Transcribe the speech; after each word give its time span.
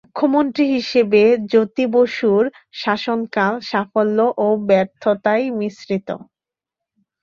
মুখ্যমন্ত্রী 0.05 0.63
হিসেবে 0.75 1.21
জ্যোতি 1.51 1.85
বসুর 1.93 2.43
শাসনকাল 2.81 3.53
সাফল্য 3.69 4.17
ও 4.37 4.47
ব্যর্থতায় 4.67 5.45
মিশ্রিত। 5.59 6.09